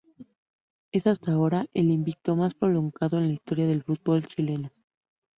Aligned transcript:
Es 0.91 1.05
hasta 1.05 1.31
ahora 1.33 1.67
el 1.75 1.91
invicto 1.91 2.35
más 2.35 2.55
prolongado 2.55 3.19
en 3.19 3.27
la 3.27 3.33
historia 3.35 3.67
del 3.67 3.83
fútbol 3.83 4.25
chileno. 4.27 4.71